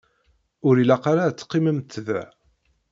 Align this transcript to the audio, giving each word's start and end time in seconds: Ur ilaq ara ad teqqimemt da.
Ur 0.67 0.75
ilaq 0.81 1.03
ara 1.11 1.21
ad 1.25 1.35
teqqimemt 1.37 1.93
da. 2.07 2.23